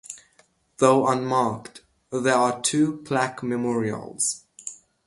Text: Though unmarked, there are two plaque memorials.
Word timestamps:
Though 0.77 1.07
unmarked, 1.07 1.81
there 2.11 2.33
are 2.33 2.59
two 2.63 3.03
plaque 3.05 3.43
memorials. 3.43 4.45